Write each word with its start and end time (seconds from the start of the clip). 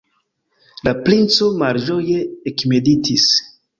La 0.87 0.93
princo 1.09 1.49
malĝoje 1.59 2.17
ekmeditis. 2.53 3.29